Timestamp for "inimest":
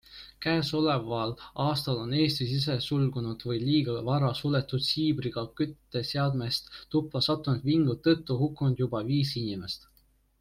9.43-9.87